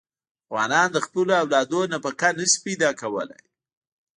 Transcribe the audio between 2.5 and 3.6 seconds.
شي پیدا کولی.